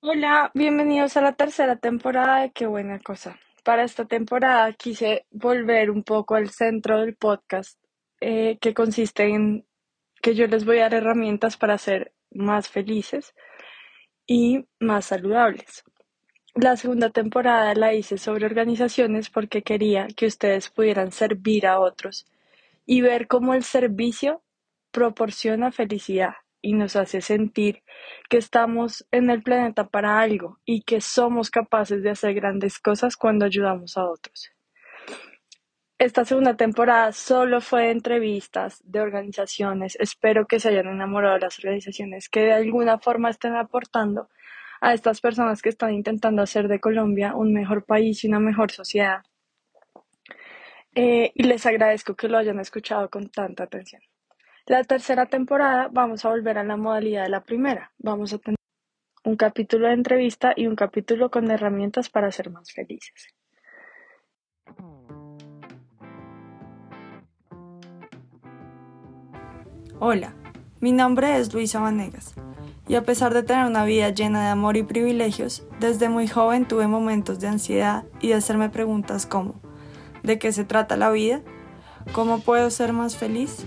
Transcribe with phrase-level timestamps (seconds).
[0.00, 3.36] Hola, bienvenidos a la tercera temporada de Qué buena cosa.
[3.64, 7.80] Para esta temporada quise volver un poco al centro del podcast,
[8.20, 9.66] eh, que consiste en
[10.22, 13.34] que yo les voy a dar herramientas para ser más felices
[14.24, 15.82] y más saludables.
[16.54, 22.24] La segunda temporada la hice sobre organizaciones porque quería que ustedes pudieran servir a otros
[22.86, 24.44] y ver cómo el servicio
[24.92, 27.82] proporciona felicidad y nos hace sentir
[28.28, 33.16] que estamos en el planeta para algo y que somos capaces de hacer grandes cosas
[33.16, 34.50] cuando ayudamos a otros.
[35.98, 39.96] Esta segunda temporada solo fue de entrevistas de organizaciones.
[39.98, 44.28] Espero que se hayan enamorado de las organizaciones que de alguna forma estén aportando
[44.80, 48.70] a estas personas que están intentando hacer de Colombia un mejor país y una mejor
[48.70, 49.22] sociedad.
[50.94, 54.02] Eh, y les agradezco que lo hayan escuchado con tanta atención.
[54.68, 57.90] La tercera temporada vamos a volver a la modalidad de la primera.
[57.96, 58.58] Vamos a tener
[59.24, 63.28] un capítulo de entrevista y un capítulo con herramientas para ser más felices.
[70.00, 70.34] Hola,
[70.80, 72.34] mi nombre es Luisa Vanegas
[72.86, 76.68] y a pesar de tener una vida llena de amor y privilegios, desde muy joven
[76.68, 79.62] tuve momentos de ansiedad y de hacerme preguntas como
[80.22, 81.40] ¿de qué se trata la vida?
[82.12, 83.66] ¿Cómo puedo ser más feliz?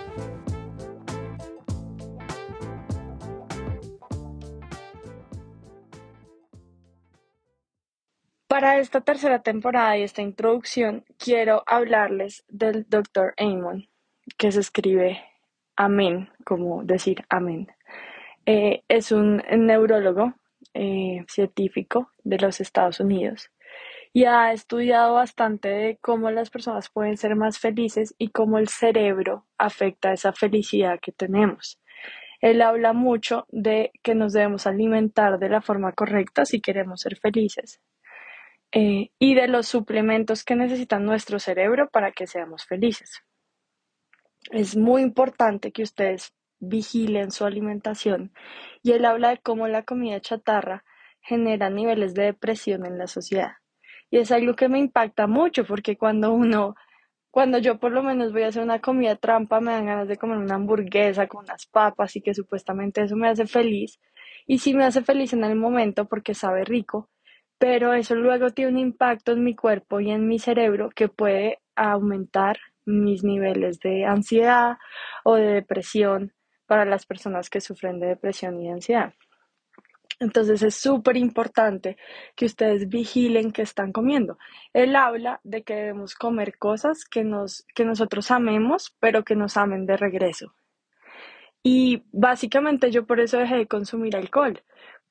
[8.51, 13.33] Para esta tercera temporada y esta introducción, quiero hablarles del Dr.
[13.37, 13.87] Amon,
[14.37, 15.23] que se escribe
[15.77, 17.69] amén, como decir amén.
[18.45, 20.33] Eh, es un neurólogo
[20.73, 23.49] eh, científico de los Estados Unidos
[24.11, 28.67] y ha estudiado bastante de cómo las personas pueden ser más felices y cómo el
[28.67, 31.79] cerebro afecta esa felicidad que tenemos.
[32.41, 37.17] Él habla mucho de que nos debemos alimentar de la forma correcta si queremos ser
[37.17, 37.79] felices
[38.73, 43.21] eh, y de los suplementos que necesita nuestro cerebro para que seamos felices.
[44.49, 48.31] Es muy importante que ustedes vigilen su alimentación
[48.81, 50.83] y él habla de cómo la comida chatarra
[51.21, 53.53] genera niveles de depresión en la sociedad.
[54.09, 56.75] Y es algo que me impacta mucho porque cuando uno,
[57.29, 60.17] cuando yo por lo menos voy a hacer una comida trampa, me dan ganas de
[60.17, 63.99] comer una hamburguesa con unas papas y que supuestamente eso me hace feliz.
[64.47, 67.09] Y sí me hace feliz en el momento porque sabe rico,
[67.61, 71.59] pero eso luego tiene un impacto en mi cuerpo y en mi cerebro que puede
[71.75, 74.79] aumentar mis niveles de ansiedad
[75.23, 76.33] o de depresión
[76.65, 79.13] para las personas que sufren de depresión y ansiedad.
[80.19, 81.97] Entonces es súper importante
[82.35, 84.39] que ustedes vigilen qué están comiendo.
[84.73, 89.55] Él habla de que debemos comer cosas que, nos, que nosotros amemos, pero que nos
[89.55, 90.55] amen de regreso.
[91.61, 94.63] Y básicamente yo por eso dejé de consumir alcohol,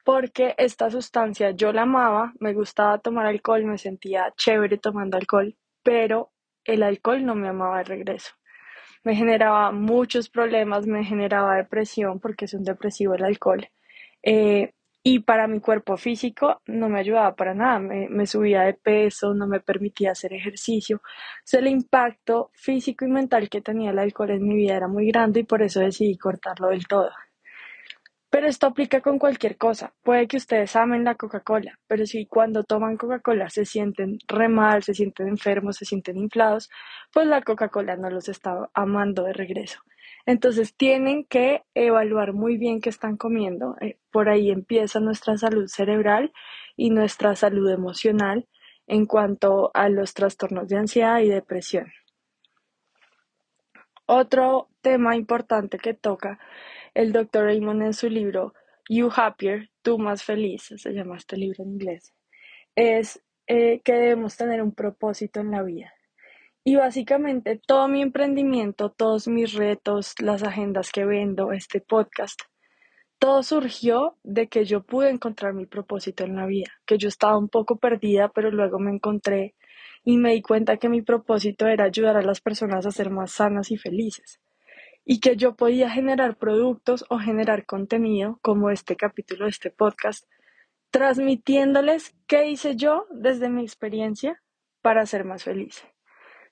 [0.05, 5.57] porque esta sustancia yo la amaba, me gustaba tomar alcohol, me sentía chévere tomando alcohol,
[5.83, 6.33] pero
[6.65, 8.33] el alcohol no me amaba de regreso.
[9.05, 13.69] Me generaba muchos problemas, me generaba depresión porque es un depresivo el alcohol.
[14.23, 14.73] Eh,
[15.03, 19.47] y para mi cuerpo físico no me ayudaba para nada, me, subía de peso, no
[19.47, 20.99] me permitía hacer ejercicio.
[20.99, 21.01] O
[21.45, 25.07] sea, el impacto físico y mental que tenía el alcohol en mi vida era muy
[25.11, 27.11] grande y por eso decidí cortarlo del todo.
[28.31, 29.93] Pero esto aplica con cualquier cosa.
[30.03, 34.85] Puede que ustedes amen la Coca-Cola, pero si cuando toman Coca-Cola se sienten re mal,
[34.85, 36.71] se sienten enfermos, se sienten inflados,
[37.13, 39.81] pues la Coca-Cola no los está amando de regreso.
[40.27, 43.77] Entonces tienen que evaluar muy bien qué están comiendo.
[43.81, 46.33] Eh, por ahí empieza nuestra salud cerebral
[46.77, 48.47] y nuestra salud emocional
[48.87, 51.93] en cuanto a los trastornos de ansiedad y depresión.
[54.07, 56.39] Otro tema importante que toca
[56.95, 58.55] el doctor Raymond en su libro
[58.89, 62.13] You Happier, Tú más feliz, se llama este libro en inglés,
[62.75, 65.95] es eh, que debemos tener un propósito en la vida.
[66.65, 72.43] Y básicamente todo mi emprendimiento, todos mis retos, las agendas que vendo, este podcast,
[73.19, 77.39] todo surgió de que yo pude encontrar mi propósito en la vida, que yo estaba
[77.39, 79.55] un poco perdida, pero luego me encontré
[80.05, 83.33] y me di cuenta que mi propósito era ayudar a las personas a ser más
[83.33, 84.41] sanas y felices
[85.05, 90.27] y que yo podía generar productos o generar contenido como este capítulo de este podcast,
[90.91, 94.43] transmitiéndoles qué hice yo desde mi experiencia
[94.83, 95.85] para ser más feliz.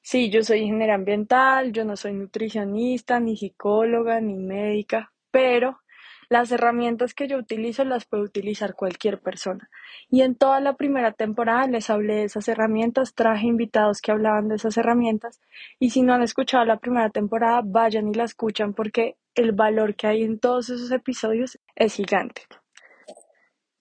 [0.01, 5.81] Sí, yo soy ingeniera ambiental, yo no soy nutricionista, ni psicóloga, ni médica, pero
[6.29, 9.71] las herramientas que yo utilizo las puede utilizar cualquier persona.
[10.11, 14.49] Y en toda la primera temporada les hablé de esas herramientas, traje invitados que hablaban
[14.49, 15.41] de esas herramientas.
[15.79, 19.95] Y si no han escuchado la primera temporada, vayan y la escuchan porque el valor
[19.95, 22.43] que hay en todos esos episodios es gigante.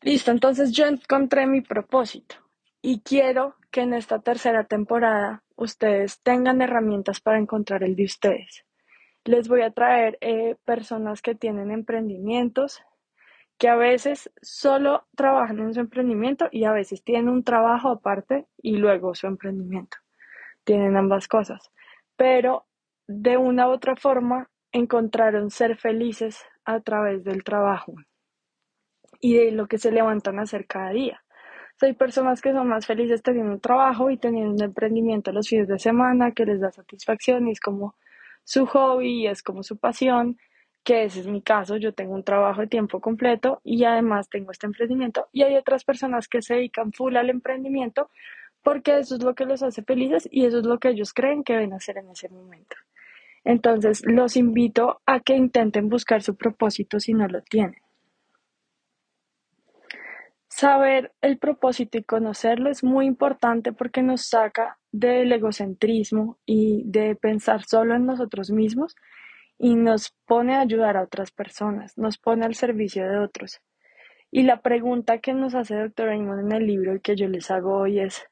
[0.01, 2.35] Listo, entonces yo encontré mi propósito
[2.81, 8.66] y quiero que en esta tercera temporada ustedes tengan herramientas para encontrar el de ustedes
[9.27, 12.81] les voy a traer eh, personas que tienen emprendimientos,
[13.57, 18.45] que a veces solo trabajan en su emprendimiento y a veces tienen un trabajo aparte
[18.61, 19.97] y luego su emprendimiento.
[20.63, 21.71] Tienen ambas cosas,
[22.15, 22.65] pero
[23.07, 27.93] de una u otra forma encontraron ser felices a través del trabajo
[29.19, 31.23] y de lo que se levantan a hacer cada día.
[31.81, 35.67] hay personas que son más felices teniendo un trabajo y teniendo un emprendimiento los fines
[35.67, 37.95] de semana que les da satisfacción y es como
[38.47, 40.37] su hobby, es como su pasión,
[40.85, 44.51] que ese es mi caso, yo tengo un trabajo de tiempo completo y además tengo
[44.51, 48.09] este emprendimiento y hay otras personas que se dedican full al emprendimiento
[48.63, 51.43] porque eso es lo que los hace felices y eso es lo que ellos creen
[51.43, 52.77] que deben hacer en ese momento.
[53.43, 57.81] Entonces, los invito a que intenten buscar su propósito si no lo tienen.
[60.57, 67.15] Saber el propósito y conocerlo es muy importante porque nos saca del egocentrismo y de
[67.15, 68.95] pensar solo en nosotros mismos
[69.59, 73.61] y nos pone a ayudar a otras personas, nos pone al servicio de otros.
[74.31, 76.07] Y la pregunta que nos hace Dr.
[76.07, 78.25] Raymond en el libro y que yo les hago hoy es,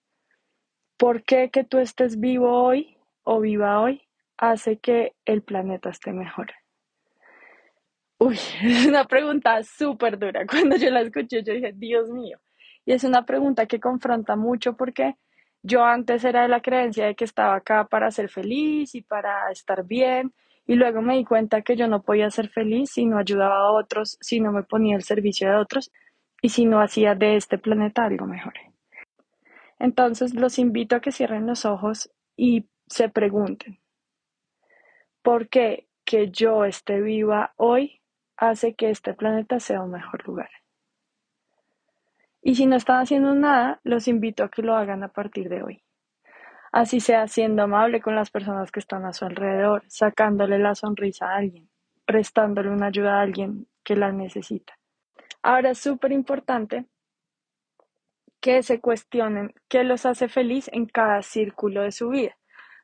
[0.98, 4.02] ¿por qué que tú estés vivo hoy o viva hoy
[4.36, 6.48] hace que el planeta esté mejor?
[8.18, 10.46] Uy, es una pregunta súper dura.
[10.50, 12.40] Cuando yo la escuché, yo dije, Dios mío.
[12.86, 15.16] Y es una pregunta que confronta mucho porque
[15.64, 19.52] yo antes era de la creencia de que estaba acá para ser feliz y para
[19.52, 20.34] estar bien.
[20.68, 23.72] Y luego me di cuenta que yo no podía ser feliz si no ayudaba a
[23.72, 25.92] otros, si no me ponía al servicio de otros
[26.42, 28.54] y si no hacía de este planeta algo mejor.
[29.80, 33.80] Entonces los invito a que cierren los ojos y se pregunten,
[35.22, 38.02] ¿por qué que yo esté viva hoy
[38.38, 40.50] hace que este planeta sea un mejor lugar.
[42.42, 45.64] Y si no están haciendo nada, los invito a que lo hagan a partir de
[45.64, 45.84] hoy.
[46.72, 51.30] Así sea siendo amable con las personas que están a su alrededor, sacándole la sonrisa
[51.30, 51.70] a alguien,
[52.06, 54.78] prestándole una ayuda a alguien que la necesita.
[55.42, 56.86] Ahora es súper importante
[58.42, 62.38] que se cuestionen qué los hace feliz en cada círculo de su vida.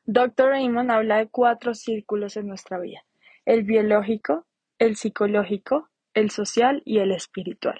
[0.06, 0.48] Dr.
[0.48, 3.04] Raymond habla de cuatro círculos en nuestra vida.
[3.44, 4.46] El biológico,
[4.82, 7.78] el psicológico, el social y el espiritual.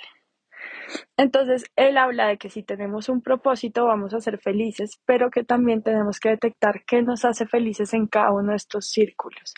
[1.16, 5.42] Entonces, él habla de que si tenemos un propósito vamos a ser felices, pero que
[5.42, 9.52] también tenemos que detectar qué nos hace felices en cada uno de estos círculos.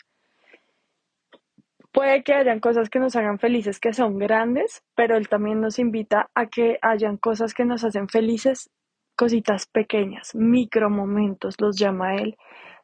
[1.91, 5.77] Puede que hayan cosas que nos hagan felices que son grandes, pero él también nos
[5.77, 8.71] invita a que hayan cosas que nos hacen felices,
[9.15, 12.37] cositas pequeñas, micromomentos, los llama él,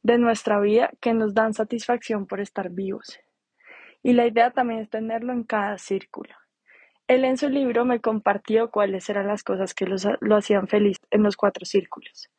[0.03, 3.19] de nuestra vida que nos dan satisfacción por estar vivos.
[4.03, 6.33] Y la idea también es tenerlo en cada círculo.
[7.07, 11.23] Él en su libro me compartió cuáles eran las cosas que lo hacían feliz en
[11.23, 12.29] los cuatro círculos.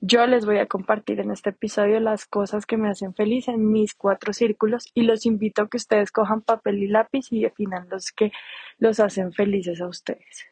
[0.00, 3.70] Yo les voy a compartir en este episodio las cosas que me hacen feliz en
[3.70, 7.88] mis cuatro círculos y los invito a que ustedes cojan papel y lápiz y definan
[7.90, 8.30] los que
[8.78, 10.46] los hacen felices a ustedes.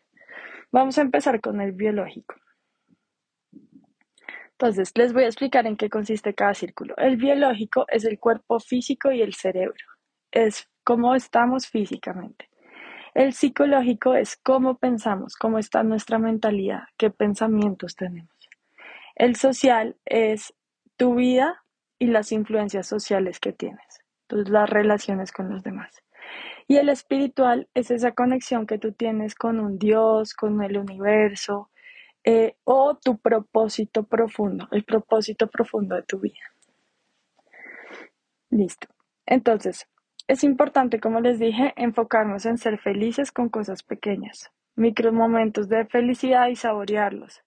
[0.70, 2.34] Vamos a empezar con el biológico.
[4.52, 6.96] Entonces, les voy a explicar en qué consiste cada círculo.
[6.96, 9.84] El biológico es el cuerpo físico y el cerebro
[10.32, 12.49] es cómo estamos físicamente.
[13.14, 18.32] El psicológico es cómo pensamos, cómo está nuestra mentalidad, qué pensamientos tenemos.
[19.16, 20.54] El social es
[20.97, 21.64] tu vida
[21.99, 25.92] y las influencias sociales que tienes, entonces las relaciones con los demás.
[26.68, 31.70] Y el espiritual es esa conexión que tú tienes con un Dios, con el universo,
[32.25, 36.52] eh, o tu propósito profundo, el propósito profundo de tu vida.
[38.50, 38.88] Listo.
[39.25, 39.88] Entonces,
[40.28, 45.87] es importante, como les dije, enfocarnos en ser felices con cosas pequeñas, micro momentos de
[45.87, 47.42] felicidad y saborearlos.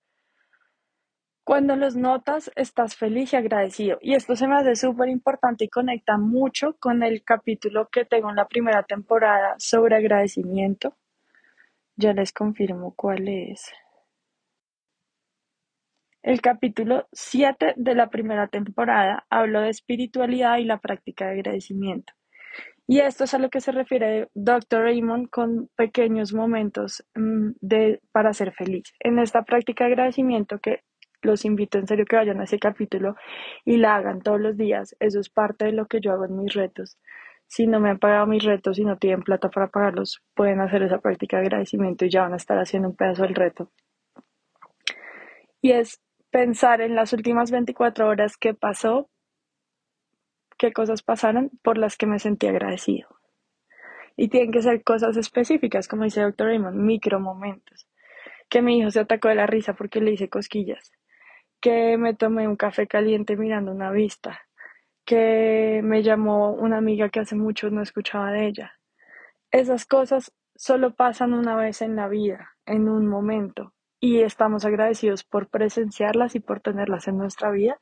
[1.43, 3.99] Cuando los notas, estás feliz y agradecido.
[4.01, 8.29] Y esto se me hace súper importante y conecta mucho con el capítulo que tengo
[8.31, 10.95] en la primera temporada sobre agradecimiento.
[11.95, 13.71] Ya les confirmo cuál es.
[16.23, 22.13] El capítulo 7 de la primera temporada hablo de espiritualidad y la práctica de agradecimiento.
[22.91, 24.81] Y esto es a lo que se refiere Dr.
[24.81, 28.83] Raymond con pequeños momentos mm, de, para ser feliz.
[28.99, 30.81] En esta práctica de agradecimiento que
[31.21, 33.15] los invito en serio que vayan a ese capítulo
[33.63, 34.93] y la hagan todos los días.
[34.99, 36.97] Eso es parte de lo que yo hago en mis retos.
[37.47, 40.83] Si no me han pagado mis retos y no tienen plata para pagarlos, pueden hacer
[40.83, 43.71] esa práctica de agradecimiento y ya van a estar haciendo un pedazo del reto.
[45.61, 49.09] Y es pensar en las últimas 24 horas que pasó,
[50.61, 53.07] qué cosas pasaron por las que me sentí agradecido.
[54.15, 57.87] Y tienen que ser cosas específicas, como dice el doctor Raymond, micro momentos
[58.47, 60.91] que mi hijo se atacó de la risa porque le hice cosquillas,
[61.61, 64.41] que me tomé un café caliente mirando una vista,
[65.03, 68.73] que me llamó una amiga que hace mucho no escuchaba de ella.
[69.51, 75.23] Esas cosas solo pasan una vez en la vida, en un momento, y estamos agradecidos
[75.23, 77.79] por presenciarlas y por tenerlas en nuestra vida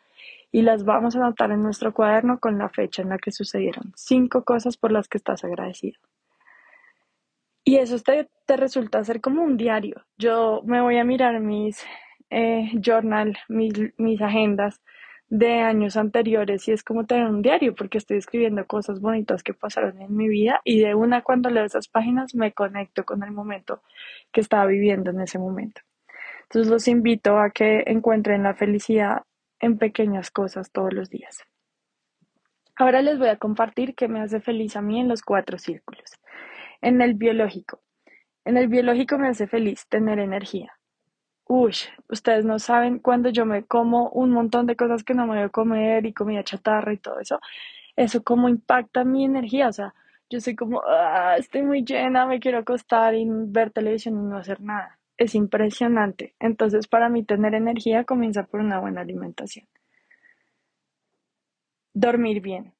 [0.52, 3.94] y las vamos a anotar en nuestro cuaderno con la fecha en la que sucedieron.
[3.96, 6.00] Cinco cosas por las que estás agradecido.
[7.64, 10.06] Y eso te, te resulta ser como un diario.
[10.18, 11.86] Yo me voy a mirar mis
[12.30, 14.82] eh, journal, mis, mis agendas
[15.30, 19.54] de años anteriores y es como tener un diario porque estoy escribiendo cosas bonitas que
[19.54, 23.32] pasaron en mi vida y de una cuando leo esas páginas me conecto con el
[23.32, 23.84] momento
[24.32, 25.82] que estaba viviendo en ese momento.
[26.44, 29.22] Entonces los invito a que encuentren la felicidad
[29.60, 31.44] en pequeñas cosas todos los días.
[32.76, 36.14] Ahora les voy a compartir qué me hace feliz a mí en los cuatro círculos.
[36.82, 37.82] En el biológico.
[38.46, 40.74] En el biológico me hace feliz tener energía.
[41.46, 41.74] Uy,
[42.08, 45.44] ustedes no saben cuando yo me como un montón de cosas que no me voy
[45.46, 47.40] a comer y comida chatarra y todo eso,
[47.96, 49.68] eso cómo impacta mi energía.
[49.68, 49.94] O sea,
[50.30, 54.38] yo soy como, ah, estoy muy llena, me quiero acostar y ver televisión y no
[54.38, 54.99] hacer nada.
[55.20, 56.34] Es impresionante.
[56.40, 59.68] Entonces, para mí tener energía comienza por una buena alimentación.
[61.94, 62.74] Dormir bien.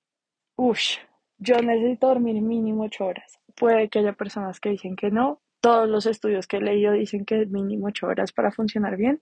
[0.56, 1.00] Ush,
[1.38, 3.40] yo necesito dormir mínimo ocho horas.
[3.56, 5.42] Puede que haya personas que dicen que no.
[5.60, 9.22] Todos los estudios que he leído dicen que mínimo ocho horas para funcionar bien.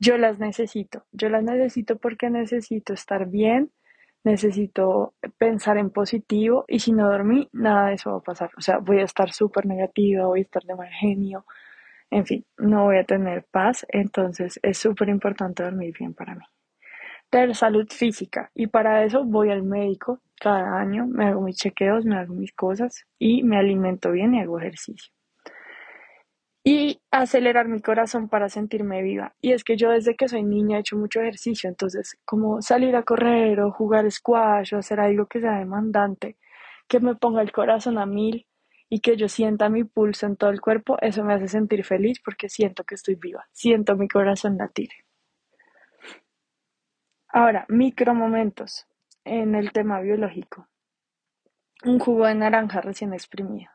[0.00, 1.04] Yo las necesito.
[1.12, 3.70] Yo las necesito porque necesito estar bien,
[4.24, 8.50] necesito pensar en positivo y si no dormí, nada de eso va a pasar.
[8.58, 11.44] O sea, voy a estar súper negativa, voy a estar de mal genio,
[12.10, 13.86] en fin, no voy a tener paz.
[13.88, 16.44] Entonces es súper importante dormir bien para mí.
[17.30, 22.04] Tener salud física y para eso voy al médico cada año, me hago mis chequeos,
[22.04, 25.12] me hago mis cosas y me alimento bien y hago ejercicio.
[26.64, 29.34] Y acelerar mi corazón para sentirme viva.
[29.40, 32.96] Y es que yo desde que soy niña he hecho mucho ejercicio, entonces como salir
[32.96, 36.36] a correr o jugar squash o hacer algo que sea demandante,
[36.88, 38.46] que me ponga el corazón a mil
[38.92, 42.20] y que yo sienta mi pulso en todo el cuerpo, eso me hace sentir feliz
[42.22, 44.90] porque siento que estoy viva, siento mi corazón latir.
[47.28, 48.88] Ahora, micromomentos
[49.24, 50.66] en el tema biológico.
[51.84, 53.70] Un jugo de naranja recién exprimido.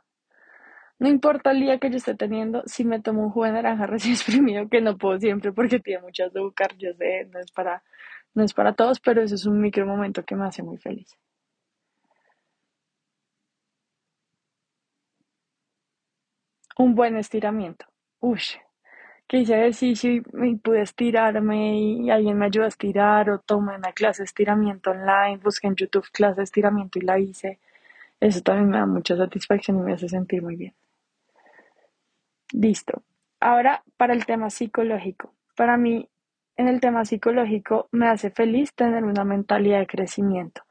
[1.00, 3.88] No importa el día que yo esté teniendo, si me tomo un jugo de naranja
[3.88, 7.84] recién exprimido, que no puedo siempre porque tiene mucho azúcar, yo sé, no es para,
[8.34, 11.17] no es para todos, pero eso es un micro momento que me hace muy feliz.
[16.77, 17.86] Un buen estiramiento.
[18.20, 18.58] Ush,
[19.27, 23.94] que hice ejercicio y, pude estirarme y alguien me ayudó a estirar o tomé una
[23.94, 27.60] clase de estiramiento online, busqué en YouTube clase de estiramiento y la hice.
[28.20, 30.74] Eso también me da mucha satisfacción y me hace sentir muy bien.
[32.51, 33.03] Listo.
[33.39, 35.34] Ahora para el tema psicológico.
[35.55, 36.10] Para mí,
[36.58, 40.63] en el tema psicológico, me hace feliz tener una mentalidad de crecimiento.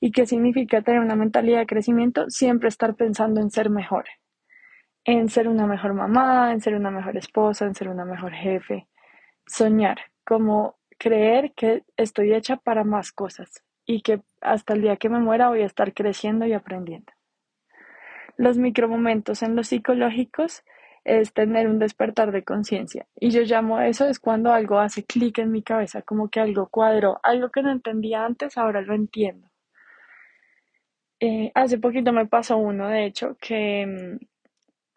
[0.00, 2.28] ¿Y qué significa tener una mentalidad de crecimiento?
[2.28, 4.04] Siempre estar pensando en ser mejor
[5.06, 8.88] en ser una mejor mamá, en ser una mejor esposa, en ser una mejor jefe.
[9.46, 15.08] Soñar, como creer que estoy hecha para más cosas y que hasta el día que
[15.08, 17.12] me muera voy a estar creciendo y aprendiendo.
[18.36, 20.64] Los micromomentos en los psicológicos
[21.04, 23.06] es tener un despertar de conciencia.
[23.14, 26.66] Y yo llamo eso es cuando algo hace clic en mi cabeza, como que algo
[26.66, 29.48] cuadró, algo que no entendía antes, ahora lo entiendo.
[31.20, 34.26] Eh, hace poquito me pasó uno, de hecho, que mm,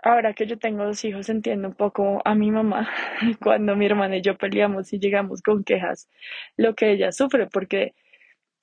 [0.04, 2.90] ahora que yo tengo dos hijos, entiendo un poco a mi mamá
[3.42, 6.10] cuando mi hermana y yo peleamos y llegamos con quejas,
[6.58, 7.96] lo que ella sufre, porque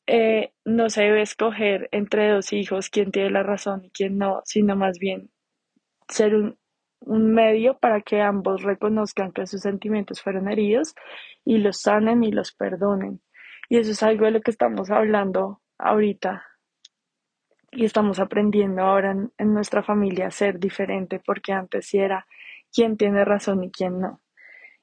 [0.07, 4.43] eh, no se debe escoger entre dos hijos quién tiene la razón y quién no,
[4.45, 5.31] sino más bien
[6.09, 6.59] ser un,
[7.01, 10.95] un medio para que ambos reconozcan que sus sentimientos fueron heridos
[11.45, 13.21] y los sanen y los perdonen.
[13.69, 16.46] Y eso es algo de lo que estamos hablando ahorita
[17.77, 22.27] y estamos aprendiendo ahora en, nuestra familia a ser diferente porque antes sí era
[22.73, 24.21] quién tiene razón y quién no.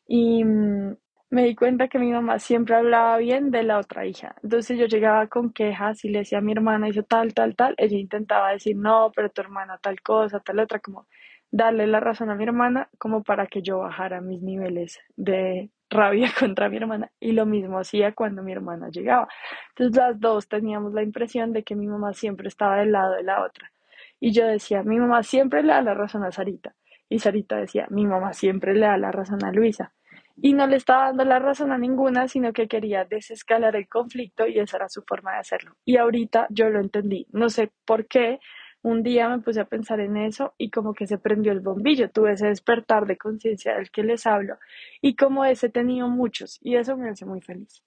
[0.08, 0.96] Y mm,
[1.32, 4.36] me di cuenta que mi mamá siempre hablaba bien de la otra hija.
[4.44, 7.74] Entonces yo llegaba con quejas y le decía a mi hermana, hizo tal, tal, tal.
[7.78, 11.08] Ella intentaba decir, no, pero tu hermana tal cosa, tal otra, como
[11.54, 16.32] darle la razón a mi hermana como para que yo bajara mis niveles de rabia
[16.40, 19.28] contra mi hermana y lo mismo hacía cuando mi hermana llegaba.
[19.70, 23.24] Entonces las dos teníamos la impresión de que mi mamá siempre estaba del lado de
[23.24, 23.72] la otra.
[24.20, 26.74] Y yo decía, mi mamá siempre le da la razón a Sarita.
[27.08, 29.94] Y Sarita decía, mi mamá siempre le da la razón a Luisa.
[30.36, 34.48] Y no le estaba dando la razón a ninguna, sino que quería desescalar el conflicto
[34.48, 35.76] y esa era su forma de hacerlo.
[35.86, 37.28] Y ahorita yo lo entendí.
[37.32, 38.40] No sé por qué,
[38.84, 42.12] un día me puse a pensar en eso y como que se prendió el bombillo,
[42.12, 44.58] tuve ese despertar de conciencia del que les hablo
[45.02, 47.82] y como ese he tenido muchos y eso me hace muy feliz.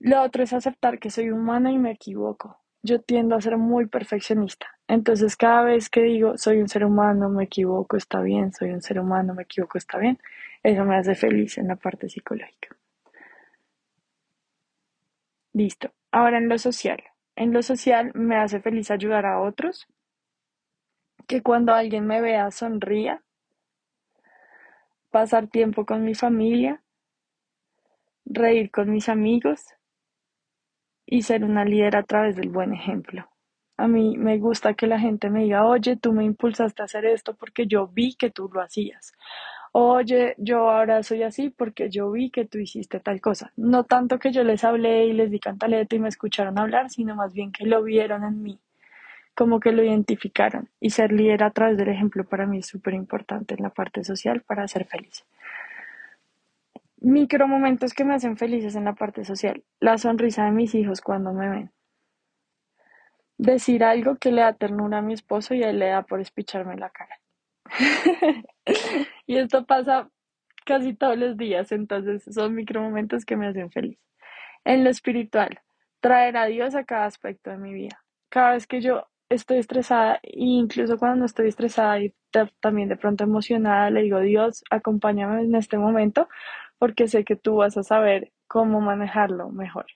[0.00, 2.60] Lo otro es aceptar que soy humana y me equivoco.
[2.82, 4.66] Yo tiendo a ser muy perfeccionista.
[4.88, 8.82] Entonces cada vez que digo soy un ser humano, me equivoco, está bien, soy un
[8.82, 10.18] ser humano, me equivoco, está bien,
[10.62, 12.76] eso me hace feliz en la parte psicológica.
[15.52, 15.92] Listo.
[16.10, 17.02] Ahora en lo social.
[17.36, 19.86] En lo social me hace feliz ayudar a otros,
[21.26, 23.22] que cuando alguien me vea sonría,
[25.10, 26.82] pasar tiempo con mi familia,
[28.24, 29.74] reír con mis amigos
[31.06, 33.28] y ser una líder a través del buen ejemplo.
[33.76, 37.04] A mí me gusta que la gente me diga, oye, tú me impulsaste a hacer
[37.04, 39.12] esto porque yo vi que tú lo hacías
[39.76, 43.52] oye, yo ahora soy así porque yo vi que tú hiciste tal cosa.
[43.56, 47.16] No tanto que yo les hablé y les di cantaleta y me escucharon hablar, sino
[47.16, 48.60] más bien que lo vieron en mí,
[49.34, 50.68] como que lo identificaron.
[50.78, 54.04] Y ser líder a través del ejemplo para mí es súper importante en la parte
[54.04, 55.24] social para ser feliz.
[57.00, 59.64] Micro momentos que me hacen felices en la parte social.
[59.80, 61.70] La sonrisa de mis hijos cuando me ven.
[63.38, 66.76] Decir algo que le da ternura a mi esposo y él le da por espicharme
[66.76, 67.18] la cara.
[69.26, 70.10] y esto pasa
[70.64, 73.98] casi todos los días, entonces son micromomentos que me hacen feliz.
[74.64, 75.60] En lo espiritual,
[76.00, 78.02] traer a Dios a cada aspecto de mi vida.
[78.30, 82.14] Cada vez que yo estoy estresada, e incluso cuando no estoy estresada y
[82.60, 86.28] también de pronto emocionada, le digo, Dios, acompáñame en este momento
[86.78, 89.86] porque sé que tú vas a saber cómo manejarlo mejor.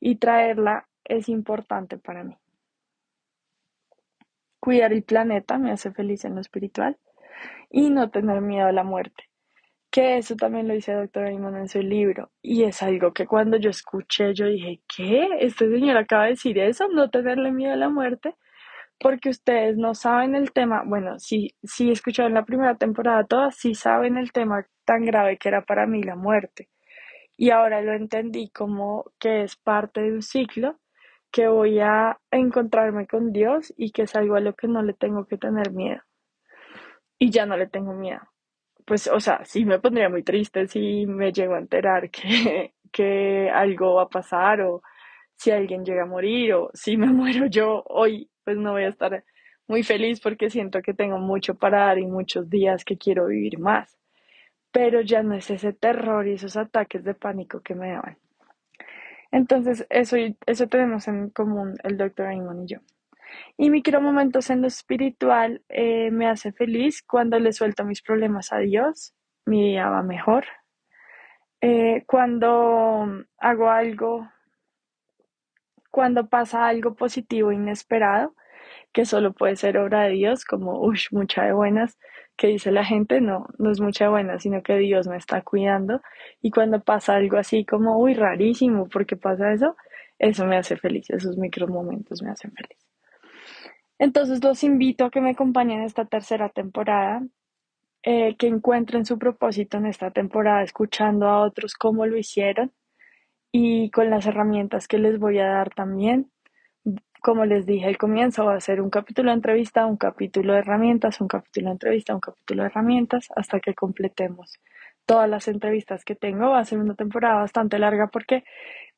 [0.00, 2.36] Y traerla es importante para mí.
[4.60, 6.98] Cuidar el planeta me hace feliz en lo espiritual
[7.70, 9.24] y no tener miedo a la muerte.
[9.90, 12.30] Que eso también lo dice doctor Raymond en su libro.
[12.42, 15.28] Y es algo que cuando yo escuché, yo dije, ¿qué?
[15.40, 18.36] Este señor acaba de decir eso, no tenerle miedo a la muerte.
[19.00, 20.82] Porque ustedes no saben el tema.
[20.86, 25.48] Bueno, sí, sí escucharon la primera temporada todas, sí saben el tema tan grave que
[25.48, 26.68] era para mí la muerte.
[27.36, 30.78] Y ahora lo entendí como que es parte de un ciclo
[31.30, 34.94] que voy a encontrarme con Dios y que es algo a lo que no le
[34.94, 36.02] tengo que tener miedo.
[37.18, 38.20] Y ya no le tengo miedo.
[38.84, 43.50] Pues, o sea, sí me pondría muy triste si me llego a enterar que, que
[43.50, 44.82] algo va a pasar o
[45.36, 48.88] si alguien llega a morir o si me muero yo hoy, pues no voy a
[48.88, 49.24] estar
[49.68, 53.58] muy feliz porque siento que tengo mucho para dar y muchos días que quiero vivir
[53.58, 53.96] más.
[54.72, 58.18] Pero ya no es ese terror y esos ataques de pánico que me daban.
[59.32, 60.16] Entonces, eso,
[60.46, 62.80] eso tenemos en común el doctor Raymond y yo.
[63.56, 68.58] Y micromomentos en lo espiritual eh, me hace feliz cuando le suelto mis problemas a
[68.58, 69.14] Dios,
[69.46, 70.44] mi día va mejor.
[71.60, 74.28] Eh, cuando hago algo,
[75.90, 78.34] cuando pasa algo positivo inesperado,
[78.92, 81.98] que solo puede ser obra de Dios, como, uy, mucha de buenas,
[82.36, 86.00] que dice la gente, no, no es mucha buena, sino que Dios me está cuidando.
[86.40, 89.76] Y cuando pasa algo así como, uy, rarísimo, ¿por qué pasa eso?
[90.18, 92.78] Eso me hace feliz, esos micro momentos me hacen feliz.
[93.98, 97.22] Entonces los invito a que me acompañen en esta tercera temporada,
[98.02, 102.72] eh, que encuentren su propósito en esta temporada escuchando a otros cómo lo hicieron
[103.52, 106.30] y con las herramientas que les voy a dar también
[107.20, 110.60] como les dije al comienzo, va a ser un capítulo de entrevista, un capítulo de
[110.60, 114.58] herramientas, un capítulo de entrevista, un capítulo herramientas, hasta que completemos
[115.06, 116.50] todas las entrevistas que tengo.
[116.50, 118.44] Va a ser una temporada bastante larga porque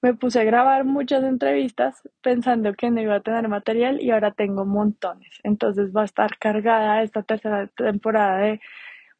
[0.03, 4.33] me puse a grabar muchas entrevistas pensando que no iba a tener material y ahora
[4.33, 5.41] tengo montones.
[5.43, 8.61] Entonces va a estar cargada esta tercera temporada de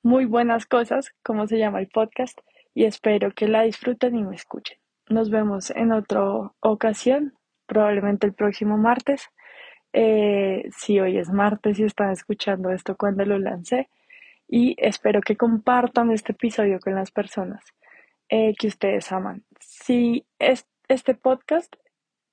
[0.03, 2.39] muy buenas cosas, como se llama el podcast,
[2.75, 4.79] y espero que la disfruten y me escuchen.
[5.09, 6.23] Nos vemos en otra
[6.61, 7.35] ocasión
[7.73, 9.31] probablemente el próximo martes.
[9.95, 13.89] Eh, si hoy es martes y están escuchando esto cuando lo lancé.
[14.49, 17.65] Y espero que compartan este episodio con las personas
[18.29, 19.45] eh, que ustedes aman.
[19.59, 21.75] Si este podcast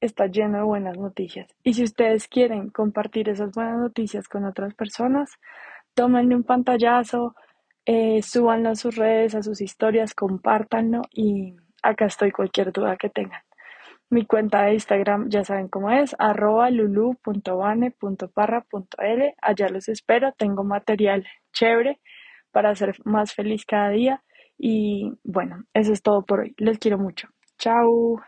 [0.01, 4.73] está lleno de buenas noticias y si ustedes quieren compartir esas buenas noticias con otras
[4.73, 5.31] personas,
[5.93, 7.35] tómenle un pantallazo,
[7.85, 13.09] eh, súbanlo a sus redes, a sus historias, compártanlo y acá estoy cualquier duda que
[13.09, 13.41] tengan.
[14.11, 19.35] Mi cuenta de Instagram ya saben cómo es, arroba lulu.bane.parra.l.
[19.39, 21.99] Allá los espero, tengo material chévere
[22.51, 24.23] para ser más feliz cada día.
[24.57, 26.55] Y bueno, eso es todo por hoy.
[26.57, 27.27] Les quiero mucho.
[27.59, 28.19] Chao.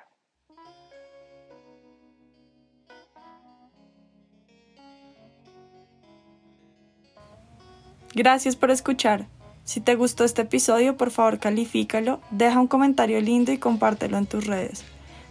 [8.14, 9.26] Gracias por escuchar.
[9.64, 14.26] Si te gustó este episodio, por favor califícalo, deja un comentario lindo y compártelo en
[14.26, 14.84] tus redes.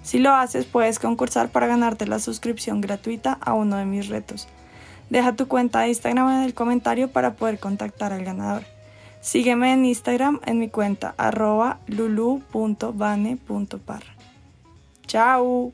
[0.03, 4.49] Si lo haces, puedes concursar para ganarte la suscripción gratuita a uno de mis retos.
[5.11, 8.63] Deja tu cuenta de Instagram en el comentario para poder contactar al ganador.
[9.21, 13.35] Sígueme en Instagram en mi cuenta arroba lulu.bane.parra.
[15.07, 15.73] ¡Chao!